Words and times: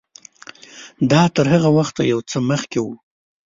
دا 1.11 1.21
تر 1.35 1.45
هغه 1.53 1.69
وخته 1.77 2.01
یو 2.11 2.19
څه 2.29 2.37
مخکې 2.49 2.79
و. 2.81 2.85